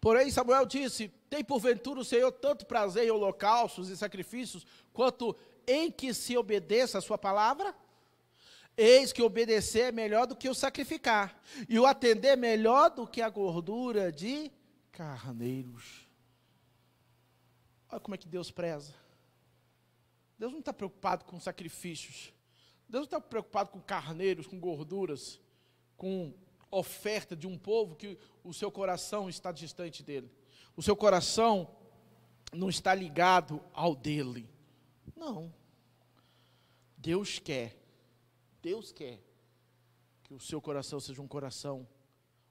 [0.00, 5.36] Porém, Samuel disse: Tem porventura o Senhor tanto prazer em holocaustos e sacrifícios, quanto
[5.66, 7.74] em que se obedeça a sua palavra?
[8.76, 13.06] Eis que obedecer é melhor do que o sacrificar, e o atender é melhor do
[13.06, 14.50] que a gordura de
[14.90, 16.08] carneiros.
[17.90, 18.94] Olha como é que Deus preza.
[20.38, 22.32] Deus não está preocupado com sacrifícios.
[22.88, 25.38] Deus não está preocupado com carneiros, com gorduras,
[25.96, 26.32] com
[26.70, 30.30] oferta de um povo que o seu coração está distante dele.
[30.76, 31.68] O seu coração
[32.52, 34.48] não está ligado ao dele.
[35.16, 35.52] Não.
[36.96, 37.76] Deus quer,
[38.60, 39.22] Deus quer
[40.22, 41.88] que o seu coração seja um coração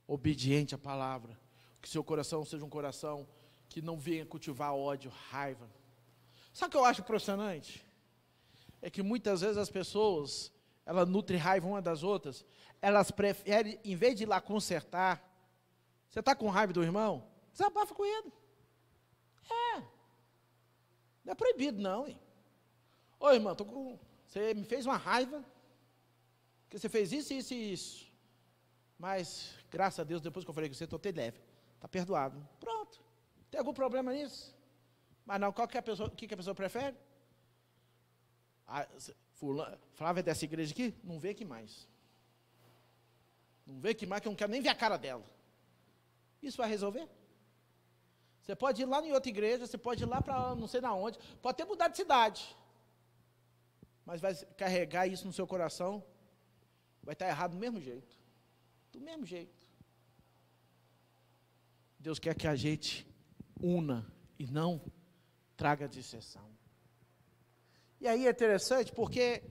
[0.08, 1.40] obediente à palavra,
[1.82, 3.28] que o seu coração seja um coração
[3.70, 5.70] que não venha cultivar ódio, raiva.
[6.52, 7.86] Sabe o que eu acho impressionante?
[8.82, 10.52] É que muitas vezes as pessoas,
[10.90, 12.44] elas nutrem raiva uma das outras,
[12.82, 15.24] elas preferem, em vez de ir lá consertar,
[16.10, 17.30] você está com raiva do irmão?
[17.52, 18.34] Desabafa com ele.
[19.52, 19.84] É.
[21.24, 22.20] Não é proibido, não, hein?
[23.20, 25.46] Ô irmão, tô com, você me fez uma raiva,
[26.64, 28.12] porque você fez isso, isso e isso.
[28.98, 31.40] Mas, graças a Deus, depois que eu falei com você, estou até leve.
[31.76, 32.44] Está perdoado.
[32.60, 33.00] Pronto.
[33.52, 34.56] Tem algum problema nisso?
[35.24, 36.98] Mas não, qual que é a pessoa, o que, que a pessoa prefere?
[38.68, 38.88] Ah,
[39.94, 41.88] Flávia dessa igreja aqui, não vê aqui mais.
[43.66, 45.24] Não vê aqui mais, que eu não quero nem ver a cara dela.
[46.42, 47.08] Isso vai resolver?
[48.42, 50.94] Você pode ir lá em outra igreja, você pode ir lá para não sei na
[50.94, 52.56] onde, pode até mudar de cidade.
[54.06, 56.04] Mas vai carregar isso no seu coração,
[57.04, 58.18] vai estar errado do mesmo jeito.
[58.92, 59.68] Do mesmo jeito.
[62.00, 63.08] Deus quer que a gente
[63.62, 64.82] una e não
[65.56, 66.50] traga dissessão.
[68.00, 69.44] E aí é interessante porque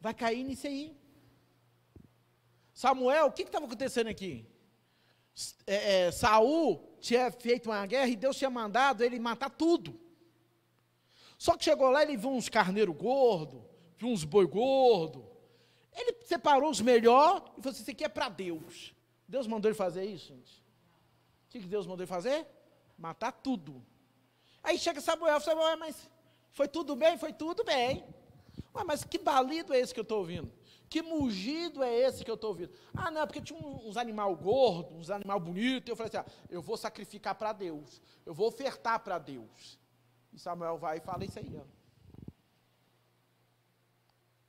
[0.00, 0.96] vai cair nisso aí.
[2.74, 4.46] Samuel, o que estava acontecendo aqui?
[5.66, 10.00] É, é, Saul tinha feito uma guerra e Deus tinha mandado ele matar tudo.
[11.38, 13.64] Só que chegou lá, ele viu uns carneiro gordo,
[13.96, 15.28] viu uns boi gordo.
[15.92, 18.94] Ele separou os melhores e falou assim: Isso aqui é para Deus.
[19.28, 20.62] Deus mandou ele fazer isso, gente.
[21.46, 22.46] O que Deus mandou ele fazer?
[22.96, 23.84] Matar tudo.
[24.62, 26.08] Aí chega Samuel, Samuel, mas
[26.52, 27.18] foi tudo bem?
[27.18, 28.04] Foi tudo bem.
[28.74, 30.52] Ué, mas que balido é esse que eu estou ouvindo?
[30.88, 32.70] Que mugido é esse que eu estou ouvindo?
[32.94, 35.88] Ah, não, é porque tinha uns animal gordos, uns animal bonitos.
[35.88, 39.78] Eu falei assim: ah, eu vou sacrificar para Deus, eu vou ofertar para Deus.
[40.32, 41.58] E Samuel vai e fala isso aí.
[41.58, 41.64] Ó.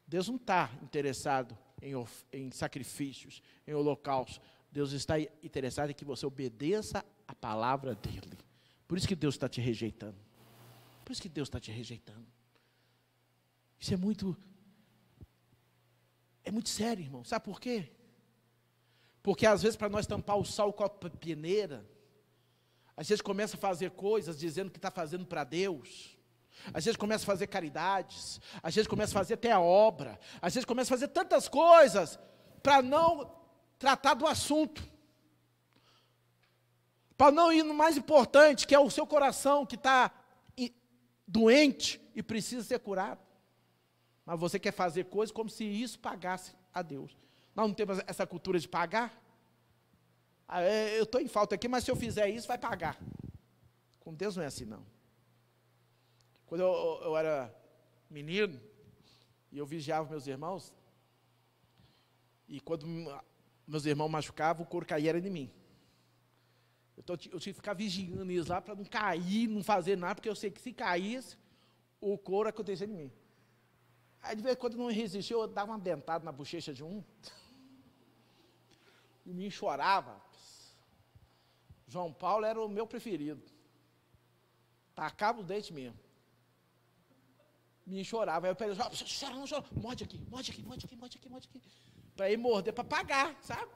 [0.06, 1.94] Deus não está interessado em,
[2.32, 4.42] em sacrifícios, em holocaustos.
[4.72, 8.38] Deus está interessado em que você obedeça a palavra dele.
[8.88, 10.18] Por isso que Deus está te rejeitando.
[11.04, 12.26] Por isso que Deus está te rejeitando.
[13.80, 14.36] Isso é muito.
[16.44, 17.24] É muito sério, irmão.
[17.24, 17.92] Sabe por quê?
[19.22, 21.86] Porque às vezes, para nós tampar o sal com a peneira,
[22.96, 26.18] às vezes começa a fazer coisas dizendo que está fazendo para Deus.
[26.74, 30.54] Às vezes começa a fazer caridades, às vezes começa a fazer até a obra, às
[30.54, 32.20] vezes começa a fazer tantas coisas
[32.62, 33.36] para não
[33.80, 34.84] tratar do assunto.
[37.18, 40.12] Para não ir no mais importante, que é o seu coração que está
[41.28, 43.22] doente e precisa ser curado.
[44.26, 47.18] Mas você quer fazer coisas como se isso pagasse a Deus.
[47.56, 49.22] Nós não temos essa cultura de pagar.
[50.48, 52.98] Ah, é, eu estou em falta aqui, mas se eu fizer isso, vai pagar.
[54.00, 54.86] Com Deus não é assim, não.
[56.46, 57.54] Quando eu, eu era
[58.10, 58.60] menino,
[59.52, 60.74] e eu vigiava meus irmãos,
[62.48, 62.86] e quando
[63.68, 65.52] meus irmãos machucavam, o couro caía em mim.
[66.96, 70.36] Eu, tinha que ficar vigiando eles lá para não cair, não fazer nada, porque eu
[70.36, 71.38] sei que se caísse,
[72.00, 73.12] o couro acontecia em mim.
[74.22, 77.04] Aí de vez em quando não resistiu, eu dava uma dentada na bochecha de um.
[79.26, 80.22] E o menino chorava.
[81.88, 83.44] João Paulo era o meu preferido.
[84.96, 86.00] Tacava o dente mesmo.
[87.86, 88.48] O menino chorava.
[88.48, 89.66] Aí eu peguei, chora, não chora.
[89.74, 91.62] Morde aqui, morde aqui, morde aqui, morde aqui, morde aqui.
[92.16, 93.72] Para ir morder, para pagar, sabe?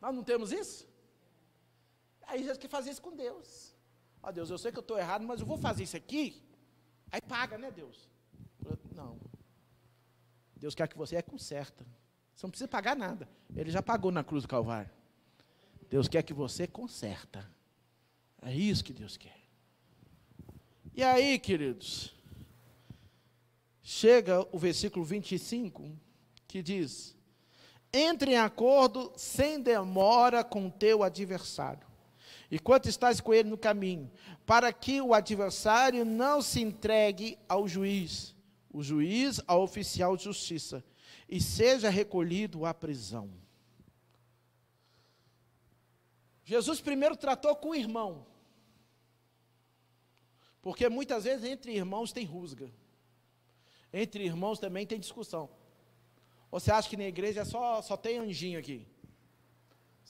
[0.00, 0.89] Nós não temos isso?
[2.30, 3.74] Aí Jesus quer fazer isso com Deus.
[4.22, 6.40] Ó Deus, eu sei que eu estou errado, mas eu vou fazer isso aqui.
[7.10, 8.08] Aí paga, né, Deus?
[8.94, 9.18] Não.
[10.56, 11.84] Deus quer que você é conserta.
[12.32, 13.28] Você não precisa pagar nada.
[13.56, 14.90] Ele já pagou na cruz do Calvário.
[15.88, 17.50] Deus quer que você conserta.
[18.42, 19.40] É isso que Deus quer.
[20.94, 22.14] E aí, queridos,
[23.82, 25.90] chega o versículo 25,
[26.46, 27.16] que diz:
[27.92, 31.89] Entre em acordo sem demora com teu adversário
[32.50, 34.10] enquanto estás com ele no caminho,
[34.44, 38.34] para que o adversário não se entregue ao juiz,
[38.72, 40.84] o juiz ao oficial de justiça,
[41.28, 43.30] e seja recolhido à prisão.
[46.44, 48.26] Jesus primeiro tratou com o irmão,
[50.60, 52.68] porque muitas vezes entre irmãos tem rusga,
[53.92, 55.48] entre irmãos também tem discussão.
[56.50, 58.84] Você acha que na igreja só, só tem anjinho aqui?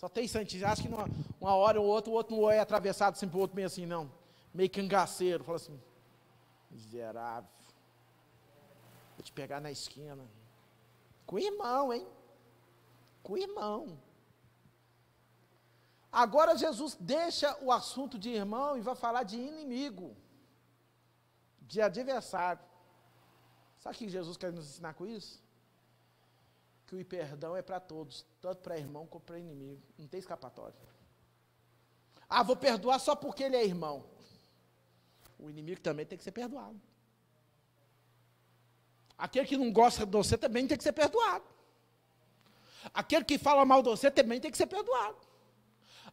[0.01, 0.67] Só tem santinho.
[0.67, 1.07] Acho que numa,
[1.39, 4.11] uma hora ou outra, o outro não é atravessado sempre o outro meio assim, não.
[4.55, 5.45] Meio cangaceiro.
[5.45, 5.79] Fala assim,
[6.71, 7.51] miserável.
[9.15, 10.27] Vou te pegar na esquina.
[11.27, 12.09] Com irmão, hein?
[13.23, 14.01] Com irmão.
[16.11, 20.17] Agora Jesus deixa o assunto de irmão e vai falar de inimigo,
[21.61, 22.65] de adversário.
[23.79, 25.43] Sabe o que Jesus quer nos ensinar com isso?
[26.91, 29.81] Que o perdão é para todos, tanto para irmão como para inimigo.
[29.97, 30.75] Não tem escapatória.
[32.29, 34.05] Ah, vou perdoar só porque ele é irmão.
[35.39, 36.81] O inimigo também tem que ser perdoado.
[39.17, 41.45] Aquele que não gosta de você também tem que ser perdoado.
[42.93, 45.17] Aquele que fala mal de você também tem que ser perdoado.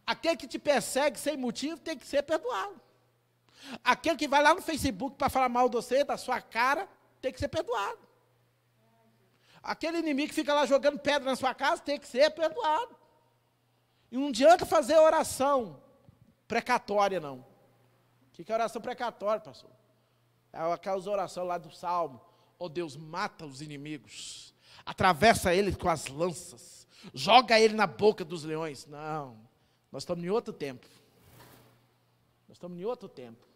[0.06, 2.80] Aquele que te persegue sem motivo tem que ser perdoado.
[3.82, 6.88] Aquele que vai lá no Facebook para falar mal de você, da sua cara,
[7.20, 8.07] tem que ser perdoado.
[9.62, 12.96] Aquele inimigo que fica lá jogando pedra na sua casa tem que ser perdoado.
[14.10, 15.82] E não adianta fazer oração
[16.46, 17.38] precatória, não.
[18.28, 19.70] O que é oração precatória, pastor?
[20.52, 22.20] É aquelas orações lá do Salmo.
[22.58, 24.54] Oh Deus, mata os inimigos,
[24.84, 28.86] atravessa eles com as lanças, joga ele na boca dos leões.
[28.86, 29.38] Não,
[29.92, 30.86] nós estamos em outro tempo.
[32.48, 33.46] Nós estamos em outro tempo.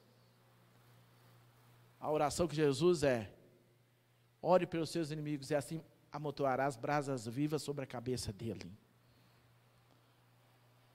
[1.99, 3.33] A oração que Jesus é:
[4.41, 5.83] ore pelos seus inimigos e assim
[6.13, 8.71] amontoarás brasas vivas sobre a cabeça dele.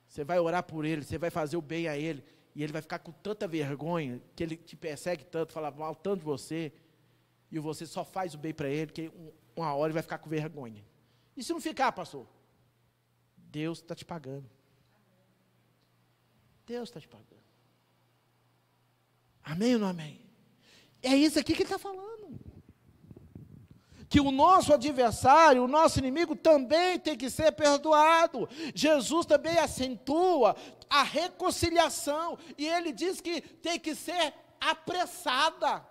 [0.08, 2.24] Você vai orar por ele, você vai fazer o bem a ele,
[2.56, 6.20] e ele vai ficar com tanta vergonha, que ele te persegue tanto, fala mal tanto
[6.20, 6.72] de você,
[7.52, 9.12] e você só faz o bem para ele, que
[9.56, 10.84] uma hora ele vai ficar com vergonha.
[11.36, 12.28] E se não ficar, pastor?
[13.36, 14.50] Deus está te pagando.
[16.66, 17.28] Deus está te pagando.
[19.44, 20.20] Amém ou não amém?
[21.02, 22.40] É isso aqui que ele está falando.
[24.10, 28.48] Que o nosso adversário, o nosso inimigo também tem que ser perdoado.
[28.74, 30.56] Jesus também acentua
[30.90, 32.38] a reconciliação.
[32.58, 35.86] E ele diz que tem que ser apressada.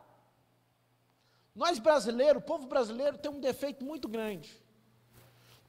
[1.54, 4.62] Nós brasileiros, o povo brasileiro tem um defeito muito grande.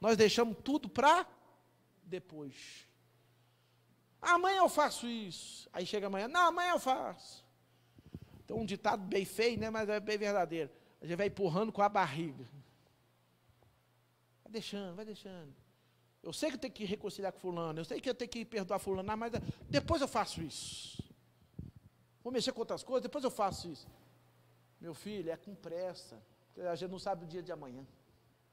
[0.00, 1.26] Nós deixamos tudo para
[2.02, 2.86] depois.
[4.20, 5.68] Amanhã eu faço isso.
[5.72, 7.44] Aí chega amanhã, não, amanhã eu faço.
[8.44, 10.70] Então um ditado bem feio, né, mas é bem verdadeiro.
[11.00, 12.48] A gente vai empurrando com a barriga.
[14.42, 15.54] Vai deixando, vai deixando.
[16.22, 18.44] Eu sei que eu tenho que reconciliar com fulano, eu sei que eu tenho que
[18.44, 19.32] perdoar fulano, mas
[19.68, 21.02] depois eu faço isso.
[22.22, 23.86] Vou mexer com outras coisas, depois eu faço isso.
[24.80, 26.20] Meu filho, é com pressa.
[26.70, 27.86] A gente não sabe o dia de amanhã.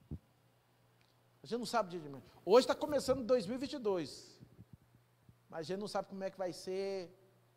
[0.09, 2.23] A gente não sabe o dia de amanhã.
[2.45, 4.39] Hoje está começando 2022.
[5.49, 7.11] Mas a gente não sabe como é que vai ser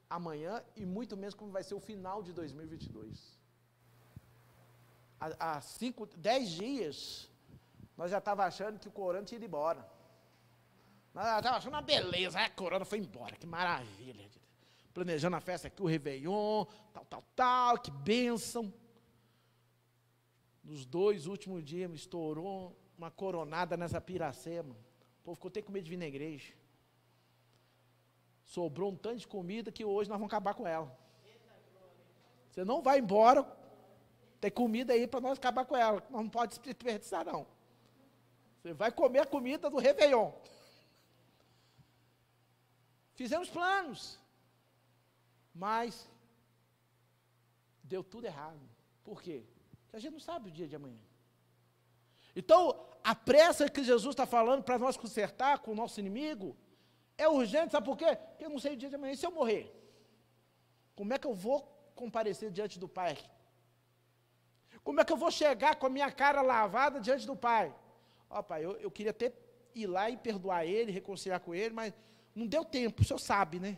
[0.09, 3.38] amanhã e muito menos como vai ser o final de 2022.
[5.21, 7.31] Há, cinco, dez dias,
[7.97, 9.81] nós já estávamos achando que o corona tinha ido embora.
[11.13, 14.29] Nós já estávamos achando uma beleza, a corona foi embora, que maravilha
[14.99, 18.73] planejando a festa aqui, o Réveillon, tal, tal, tal, que bênção.
[20.65, 24.75] Nos dois últimos dias, estourou uma coronada nessa piracema.
[25.21, 26.53] O povo ficou até com medo de vir na igreja.
[28.43, 30.93] Sobrou um tanto de comida que hoje nós vamos acabar com ela.
[32.51, 33.45] Você não vai embora,
[34.41, 36.03] tem comida aí para nós acabar com ela.
[36.11, 37.47] Não pode desperdiçar, não.
[38.63, 40.33] Você vai comer a comida do Réveillon.
[43.15, 44.19] Fizemos planos.
[45.55, 46.09] Mas
[47.83, 48.61] deu tudo errado.
[49.03, 49.45] Por quê?
[49.83, 51.01] Porque a gente não sabe o dia de amanhã.
[52.37, 56.57] Então, a pressa que Jesus está falando para nós consertar com o nosso inimigo
[57.17, 58.15] é urgente, sabe por quê?
[58.15, 59.13] Porque eu não sei o dia de amanhã.
[59.13, 59.75] E se eu morrer?
[60.95, 61.63] Como é que eu vou
[61.97, 63.19] comparecer diante do Pai?
[64.89, 67.75] Como é que eu vou chegar com a minha cara lavada diante do Pai?
[68.31, 69.31] Ó, Pai, eu, eu queria até
[69.75, 71.93] ir lá e perdoar ele, reconciliar com ele, mas
[72.35, 73.77] não deu tempo, o senhor sabe, né?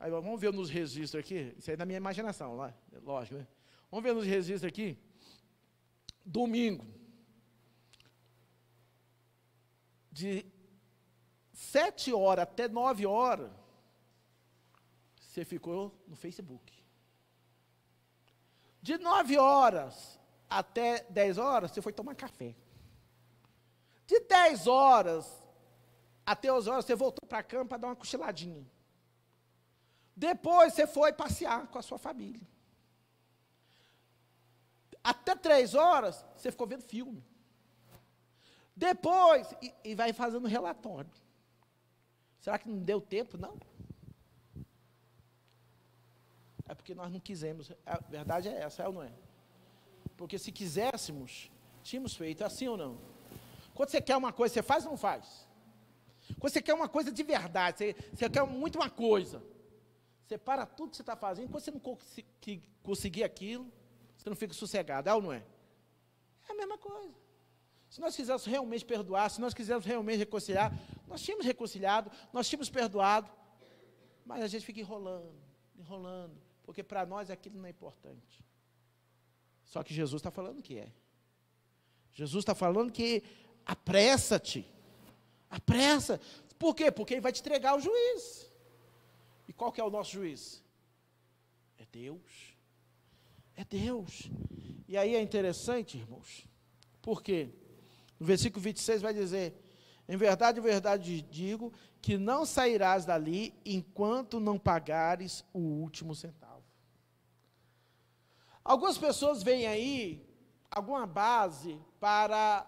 [0.00, 1.54] Aí, vamos ver nos registros aqui.
[1.56, 2.74] Isso aí é da minha imaginação, lá,
[3.04, 3.46] lógico, né?
[3.92, 4.98] Vamos ver nos registros aqui.
[6.26, 6.84] Domingo.
[10.10, 10.44] De
[11.52, 13.52] sete horas até nove horas,
[15.14, 16.83] você ficou no Facebook.
[18.84, 22.54] De nove horas até dez horas, você foi tomar café.
[24.06, 25.24] De dez horas
[26.26, 28.62] até 11 horas, você voltou para a cama para dar uma cochiladinha.
[30.14, 32.46] Depois você foi passear com a sua família.
[35.02, 37.24] Até três horas, você ficou vendo filme.
[38.76, 41.10] Depois, e, e vai fazendo relatório.
[42.38, 43.38] Será que não deu tempo?
[43.38, 43.58] Não.
[46.68, 47.70] É porque nós não quisemos.
[47.84, 49.12] A verdade é essa, é ou não é?
[50.16, 51.50] Porque se quiséssemos,
[51.82, 52.98] tínhamos feito é assim ou não?
[53.74, 55.46] Quando você quer uma coisa, você faz ou não faz?
[56.38, 59.42] Quando você quer uma coisa de verdade, você, você quer muito uma coisa,
[60.24, 61.80] você para tudo que você está fazendo, quando você não
[62.82, 63.70] conseguir aquilo,
[64.16, 65.44] você não fica sossegado, é ou não é?
[66.48, 67.12] É a mesma coisa.
[67.90, 70.72] Se nós quiséssemos realmente perdoar, se nós quiséssemos realmente reconciliar,
[71.06, 73.30] nós tínhamos reconciliado, nós tínhamos perdoado,
[74.24, 75.32] mas a gente fica enrolando,
[75.76, 78.44] enrolando, porque para nós aquilo não é importante.
[79.64, 80.92] Só que Jesus está falando que é.
[82.12, 83.22] Jesus está falando que
[83.64, 84.66] apressa-te,
[85.50, 86.20] apressa.
[86.58, 86.90] Por quê?
[86.90, 88.50] Porque ele vai te entregar ao juiz.
[89.48, 90.62] E qual que é o nosso juiz?
[91.78, 92.56] É Deus.
[93.56, 94.30] É Deus.
[94.88, 96.46] E aí é interessante, irmãos,
[97.02, 97.50] porque
[98.18, 99.54] no versículo 26 vai dizer:
[100.08, 106.53] Em verdade, em verdade digo que não sairás dali enquanto não pagares o último centavo.
[108.64, 110.26] Algumas pessoas veem aí
[110.70, 112.66] alguma base para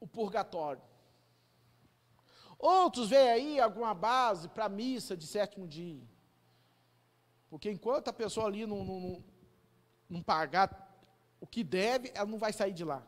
[0.00, 0.82] o purgatório.
[2.58, 6.02] Outros veem aí alguma base para a missa de sétimo dia.
[7.50, 9.24] Porque enquanto a pessoa ali não, não,
[10.08, 10.98] não pagar
[11.40, 13.06] o que deve, ela não vai sair de lá.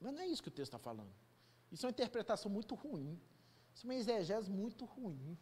[0.00, 1.12] Mas não é isso que o texto está falando.
[1.72, 3.20] Isso é uma interpretação muito ruim.
[3.74, 5.36] Isso é uma exegese muito ruim.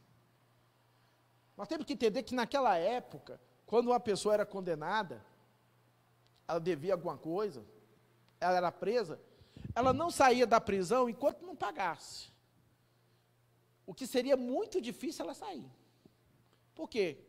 [1.56, 5.24] Nós temos que entender que naquela época, quando uma pessoa era condenada,
[6.46, 7.64] ela devia alguma coisa,
[8.40, 9.20] ela era presa,
[9.74, 12.30] ela não saía da prisão enquanto não pagasse.
[13.84, 15.70] O que seria muito difícil ela sair.
[16.74, 17.24] Por quê?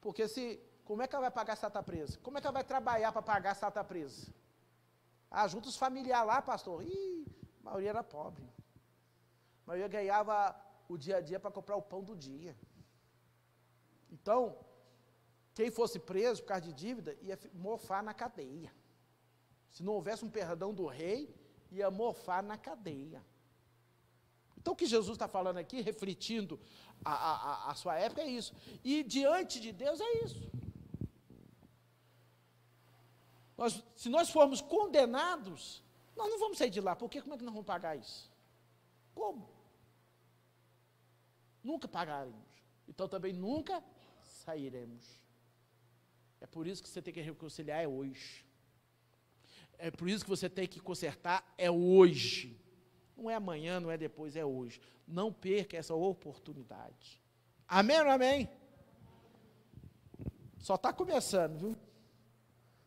[0.00, 0.60] Porque se.
[0.84, 2.18] Como é que ela vai pagar se ela está presa?
[2.18, 4.32] Como é que ela vai trabalhar para pagar se ela está presa?
[5.30, 6.82] Ah, junta os familiares lá, pastor.
[6.84, 7.26] Ih,
[7.60, 8.42] a maioria era pobre.
[9.64, 10.56] A maioria ganhava
[10.88, 12.56] o dia a dia para comprar o pão do dia.
[14.10, 14.58] Então,
[15.60, 18.72] quem fosse preso por causa de dívida ia mofar na cadeia.
[19.70, 21.34] Se não houvesse um perdão do rei,
[21.70, 23.22] ia mofar na cadeia.
[24.56, 26.58] Então, o que Jesus está falando aqui, refletindo
[27.04, 28.54] a, a, a sua época, é isso.
[28.82, 30.50] E diante de Deus é isso.
[33.58, 35.84] Nós, se nós formos condenados,
[36.16, 38.32] nós não vamos sair de lá, porque como é que nós vamos pagar isso?
[39.14, 39.46] Como?
[41.62, 42.48] Nunca pagaremos.
[42.88, 43.84] Então também nunca
[44.22, 45.20] sairemos.
[46.40, 48.44] É por isso que você tem que reconciliar é hoje.
[49.78, 52.58] É por isso que você tem que consertar é hoje.
[53.16, 54.80] Não é amanhã, não é depois, é hoje.
[55.06, 57.20] Não perca essa oportunidade.
[57.68, 58.48] Amém ou amém?
[60.58, 61.76] Só está começando, viu?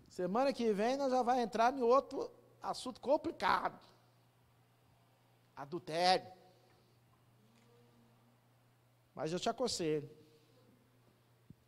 [0.07, 2.31] Semana que vem nós já vai entrar em outro
[2.61, 3.79] assunto complicado.
[5.55, 6.31] Adultério.
[9.15, 10.09] Mas eu te aconselho.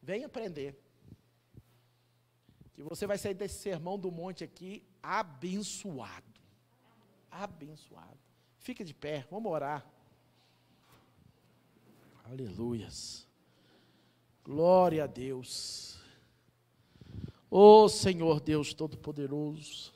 [0.02, 0.85] Vem aprender.
[2.76, 6.26] Que você vai sair desse sermão do monte aqui abençoado.
[7.32, 8.20] Abençoado.
[8.60, 9.86] Fica de pé, vamos orar.
[12.26, 13.26] Aleluias.
[14.44, 15.98] Glória a Deus.
[17.50, 19.94] Oh Senhor Deus Todo-Poderoso,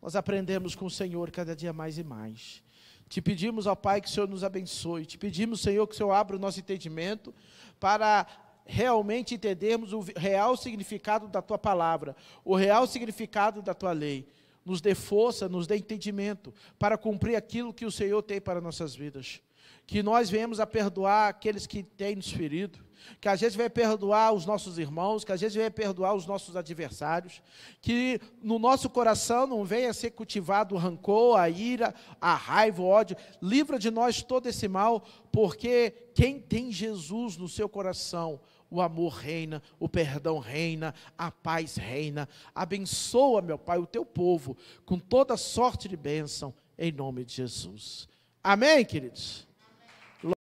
[0.00, 2.62] nós aprendemos com o Senhor cada dia mais e mais.
[3.08, 5.04] Te pedimos, ó Pai, que o Senhor nos abençoe.
[5.04, 7.34] Te pedimos, Senhor, que o Senhor abra o nosso entendimento
[7.80, 8.26] para
[8.64, 14.26] realmente entendermos o real significado da tua palavra, o real significado da tua lei.
[14.64, 18.94] Nos dê força, nos dê entendimento para cumprir aquilo que o Senhor tem para nossas
[18.94, 19.42] vidas.
[19.86, 22.78] Que nós venhamos a perdoar aqueles que têm nos ferido,
[23.20, 26.56] que a gente vai perdoar os nossos irmãos, que a gente vai perdoar os nossos
[26.56, 27.42] adversários,
[27.82, 32.86] que no nosso coração não venha ser cultivado o rancor, a ira, a raiva, o
[32.86, 33.16] ódio.
[33.42, 38.40] Livra de nós todo esse mal, porque quem tem Jesus no seu coração,
[38.74, 42.28] o amor reina, o perdão reina, a paz reina.
[42.54, 48.08] Abençoa, meu Pai, o teu povo com toda sorte de bênção, em nome de Jesus.
[48.42, 49.46] Amém, queridos?